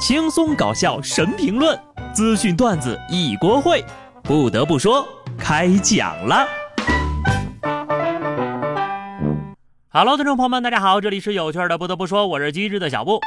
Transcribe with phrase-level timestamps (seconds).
[0.00, 1.78] 轻松搞笑神评论，
[2.14, 3.84] 资讯段子一锅烩。
[4.22, 5.06] 不得不说，
[5.38, 6.48] 开讲了。
[9.90, 11.76] Hello，听众朋友们，大家好，这里是有趣的。
[11.76, 13.20] 不得不说，我是机智的小布。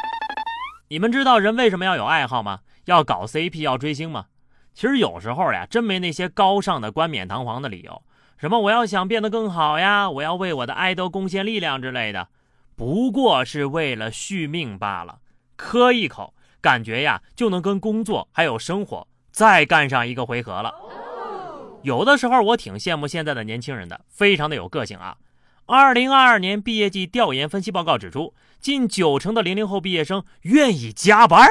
[0.88, 2.62] 你们知道人为什么要有爱好吗？
[2.86, 4.26] 要搞 CP，要追星吗？
[4.74, 8.02] 其实有时候呀，真没那些高尚的、冠冕堂皇的理由。
[8.40, 12.30] 什么我要想变得更好呀，我要为我的爱豆贡献力量之类的，
[12.76, 15.20] 不过是为了续命罢了。
[15.56, 16.34] 磕一口。
[16.64, 20.74] 感觉呀，就能跟工作还有生活再干上一个回合了。
[21.82, 25.18] 有的时候我挺羡慕现在的年轻人的，非常的有个性啊。
[25.66, 31.46] 二零二二年毕业季调研分析报告指出，近九成的零零后毕业生愿意加班，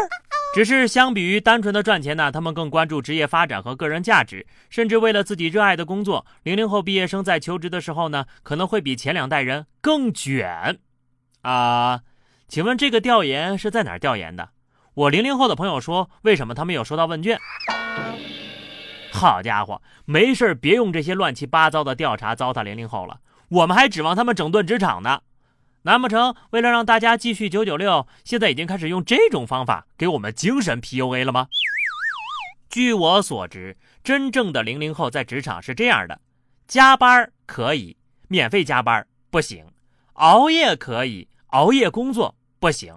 [0.55, 10.79] 只是相比于单纯的赚钱呢，他们更关注职业发展和个人价值，甚至为了自己热爱的工作，零零后毕业生在求职的时候呢，可能会比前两代人更卷
[11.42, 12.01] 啊。
[12.48, 14.51] 请问这个调研是在哪调研的？
[14.95, 17.39] 我零零后的朋友说：“为什么他没有收到问卷？”
[19.11, 23.21] 好家伙，没事别用这些乱七八糟的调查糟蹋零零后了。
[23.49, 25.23] 我们还指望他们整顿职场呢？
[25.83, 31.49] 难不成为了让大家继续九九六，现在已经开始用这种方法给我们精神 PUA 了吗？
[32.69, 36.21] 据我所知，真正的零零后在职场是这样的：
[36.69, 37.97] 加班可以，
[38.29, 39.65] 免费加班不行；
[40.15, 42.95] 熬夜可以，熬夜工作不行。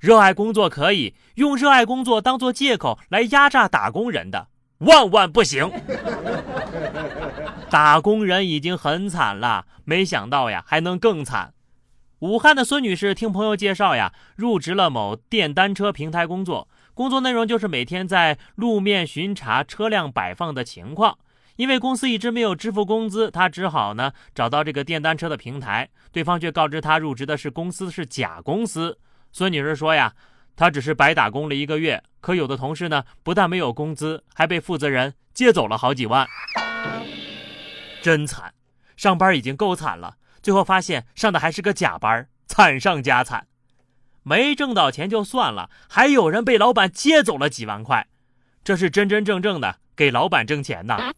[0.00, 4.48] 热爱工作可以用热爱工作当做借口来压榨打工人的，
[4.78, 5.70] 万万不行！
[7.68, 11.52] 打工人已经很惨了，没想到呀还能更惨。
[12.20, 21.18] 武汉的孙女士听朋友介绍呀，入职了某电单车平台工作，工作内容就是每天在路面巡查车辆摆放的情况。
[21.56, 28.98] 因为公司一直没有支付工资，她只好呢找到这个电单车的平台，对方却告知她入职的是公司是假公司。
[29.32, 30.14] 孙女士说呀，
[30.56, 36.26] 她只是白打工了一个月，可有的同事呢，不但没有工资，还被负责人借走了好几万，
[38.02, 38.52] 真惨！
[38.96, 43.46] 上班已经够惨了，最后发现上的还是个假班，惨上加惨。
[44.22, 48.08] 没挣到钱就算了，还有人被老板借走了几万块，
[48.62, 51.12] 这是真真正正的给老板挣钱呐！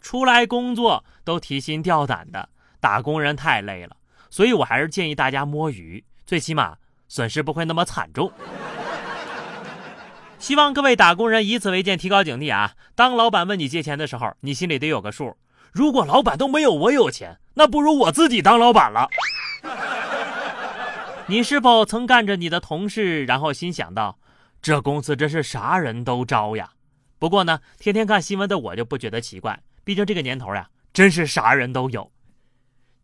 [0.00, 3.96] 出来工作都提心吊胆的，打工人太累了，
[4.30, 6.04] 所以我还是建议大家摸鱼。
[6.26, 6.76] 最起码
[7.08, 8.30] 损失不会那么惨重。
[10.38, 12.72] 希望各位打工人以此为鉴，提高警惕啊！
[12.94, 15.34] 当老板问你借钱的时候，你心里得有个数。
[15.72, 19.08] 如果老板都没有我有钱，那不如我自己当老板了。
[21.26, 24.18] 你是否曾干着你的同事，然后心想到，
[24.60, 26.70] 这公司真是啥人都招呀？
[27.18, 32.12] 不过呢，天天看新闻的我就不觉得奇怪，毕竟这个年头呀，真是啥人都有。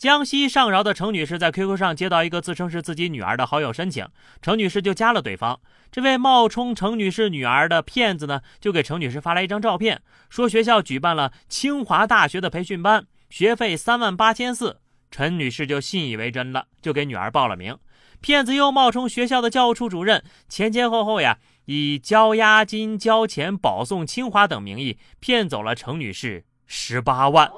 [0.00, 4.08] 江西上饶的程女士在 QQ 上接到一个自称是自己女儿的好友申请，
[4.40, 5.60] 程女士就加了对方。
[5.92, 10.00] 这位冒充程女士女儿的骗子呢，就给程女士发来一张照片，
[10.30, 14.78] 说学校举办了清华大学的培训班，学费三万八千四。
[15.10, 17.76] 陈女士就信以为真了，就给女儿报了名。
[18.22, 21.36] 骗子又冒充学校的教务处主任，前前后后呀，
[21.66, 27.50] 以交押金、交钱、保送清华等名义，骗走了程女士十八万。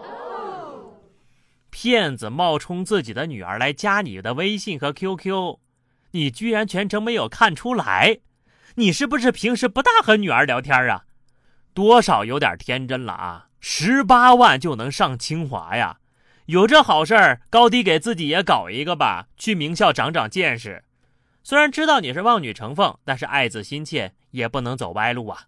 [1.73, 5.59] 骗子冒充自己的女儿来加你的微信和 QQ，
[6.11, 8.19] 你居然全程没有看出来？
[8.75, 11.07] 你是不是平时不大和女儿聊天啊？
[11.73, 13.49] 多少有点天真了啊！
[13.59, 15.99] 十八万就能上清华呀？
[16.45, 20.85] 有这好事儿，高低给自己也搞一个吧，去名校长长见识。
[21.43, 25.47] 虽然知道你是望女成凤，但是爱子心切，也不能走歪路啊。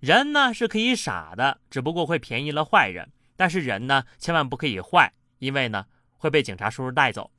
[0.00, 3.10] 人呢是可以傻的，只不过会便宜了坏人。
[3.36, 5.12] 但是人呢，千万不可以坏。
[5.42, 5.86] 因为呢
[6.18, 7.32] 会被警察叔叔带走。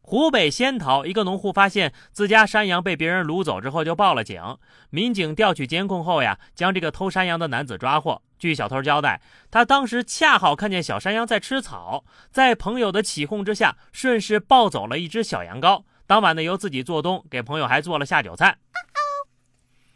[0.00, 4.40] 湖北仙桃一个农户发现自家山羊被别人掳走之后，就报了警。
[4.90, 8.22] 民警调取监控后呀，将这个偷山羊的男子抓获。
[8.38, 9.20] 据小偷交代，
[9.50, 15.82] 他当时恰好看见小山羊在吃草，在朋友的起哄之下，顺势抱走了一只小羊羔。
[16.06, 18.58] 当晚呢，由自己做东，给朋友还做了下酒菜。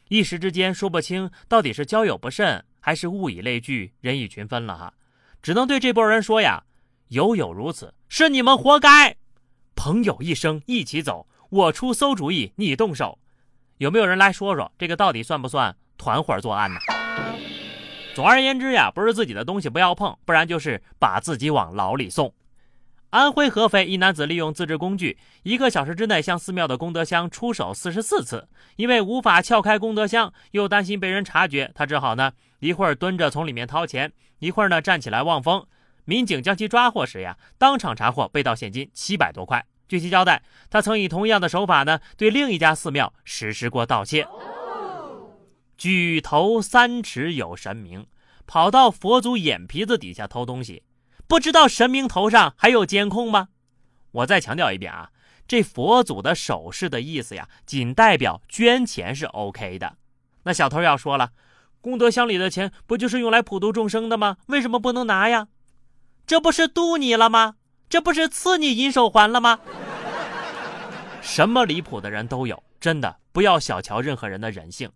[0.08, 4.94] 一时之间说不清到底是交友不慎，还是物以类聚，人以群分了哈。
[5.40, 6.64] 只能对这波人说呀。
[7.10, 9.16] 有有如此，是你们活该。
[9.74, 13.18] 朋友一生一起走，我出馊主意，你动手。
[13.78, 16.78] 有没有人来说说这个到底算不算团伙作案呢？
[18.14, 22.32] 总而言之呀，不是自己的东西不要碰，不然就是把自己往牢里送。
[23.10, 28.46] 安徽合肥一男子利用自制工具，一个小时之内向寺庙的功德箱出手四十四次，
[28.76, 32.30] 因为无法撬开功德箱，又担心被人察觉，他只好呢
[32.60, 35.66] 一会儿蹲着从里面掏钱，一会儿呢站起来望风。
[36.04, 44.26] 民警将其抓获时呀，当场查获被盗现金七百多块，据其交代，他曾以同样的手法呢，对另一家寺庙实施过盗窃。
[45.76, 48.06] 举头三尺有神明，
[48.46, 50.82] 跑到佛祖眼皮子底下偷东西，
[51.26, 53.48] 不知道神明头上还有监控吗？
[54.12, 55.10] 我再强调一遍啊，
[55.46, 59.96] 这佛祖的手势的意思呀，仅代表捐钱是 OK 的。
[60.42, 61.30] 那小偷要说了，
[61.80, 64.36] 功德箱里的钱不就是用来普度众生的吗？
[64.48, 65.48] 为什么不能拿呀？
[66.30, 67.56] 这不是渡你了吗？
[67.88, 69.58] 这不是赐你银手环了吗？
[71.20, 74.92] 什么离谱的人都有，真的不要小瞧任何人的人性。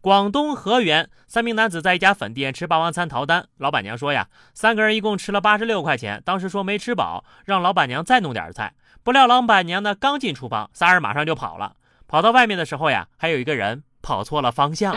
[0.00, 8.72] 广东河源三名男子在一家粉店吃霸王餐逃单，老板娘说呀，三个人一共吃了八十六块钱，当时说没吃饱，让老板娘再弄点菜。
[9.02, 11.74] 不料老板娘呢刚进厨房，仨人马上就跑了。
[12.06, 14.94] 跑到外面的时候呀，还有一个人跑错了方向，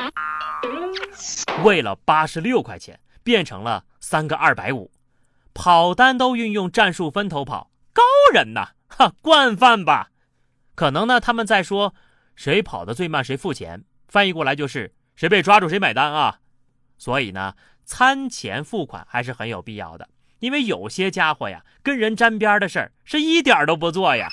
[1.63, 4.91] 为了八十六块钱变成了三个二百五。
[5.53, 8.01] 跑单都运用战术分头跑，高
[8.33, 10.11] 人呐， 哈，惯犯吧？
[10.75, 11.93] 可能呢，他们在说
[12.35, 16.39] 谁跑得最慢谁付钱，翻译过来就是谁被抓住谁买单啊。
[16.97, 20.07] 所以呢，餐前付款还是很有必要的，
[20.39, 24.27] 因为有些家伙呀，跟人沾边的事儿是一点都不做呀。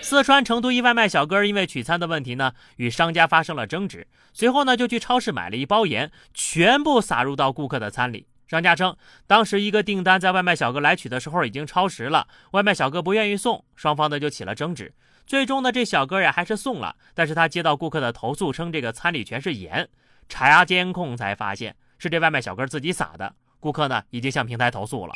[0.00, 8.26] 四川成都一外卖小哥因为取餐的问题呢，与商家发生了争执，随后呢就去超市买了一包盐，全部撒入到顾客的餐里。
[8.48, 8.96] 商家称，
[9.26, 14.94] 当时一个订单在外卖小哥来取的时候已经超时了，外卖小哥不愿意送，双方呢就起了争执。
[15.26, 19.86] 最终呢，这小哥呀还是送了，但是他接到顾客的投诉，称这个餐里全是盐，
[20.30, 23.34] 查监控才发现是这外卖小哥自己撒的。
[23.60, 25.12] 顾客呢已经向平台投诉了。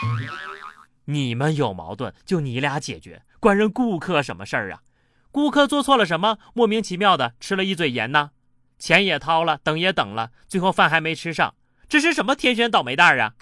[1.06, 4.80] 你们有矛盾就你俩解决，关人顾客什么事儿啊？
[5.30, 6.36] 顾客做错了什么？
[6.52, 8.32] 莫名其妙的吃了一嘴盐呢？
[8.78, 11.54] 钱也掏了，等也等了，最后饭还没吃上。
[11.92, 13.34] 这是什么天选倒霉蛋啊！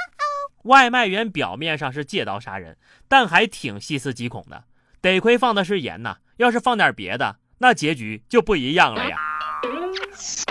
[0.65, 2.77] 外卖员表面上是借刀杀人，
[3.07, 4.65] 但还挺细思极恐的。
[5.01, 9.17] 得亏放的是盐呐，要是放点别的，那结局就不一样了呀。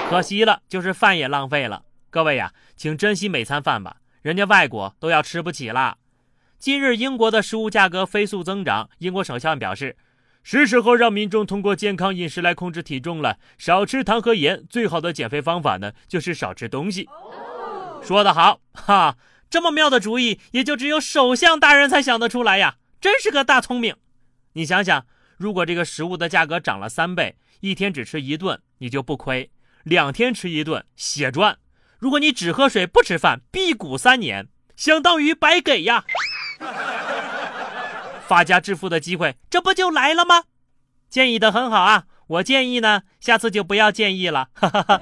[0.08, 1.84] 可惜了，就是饭也浪费了。
[2.10, 5.98] 各位呀，请珍惜每餐饭吧，人家外国都要吃不起了。
[6.58, 9.98] 近日，英国的食物价格飞速增长，英国首相表示，
[10.42, 13.38] 是时候让民众通过健康饮食来控制体重了。
[13.58, 17.06] 少吃糖和盐，最好的减肥方法呢，就是少吃东西。
[18.02, 19.18] 说得好，哈，
[19.50, 23.96] 这么妙的主意，也就只有首相大人才想得出来呀，真是个大聪明。
[24.54, 25.06] 你想想，
[25.38, 29.50] 如果这个食物的价格涨了三倍，一天只吃一顿，你就不亏；
[29.84, 31.58] 两天吃一顿，血赚。
[32.00, 36.06] 如果你只喝水不吃饭，辟谷三年，相当于白给呀。
[38.26, 40.44] 发家致富的机会，这不就来了吗？
[41.10, 44.50] 建议的很好啊，我建议呢，下次就不要建议了。
[44.54, 45.02] 哈哈哈。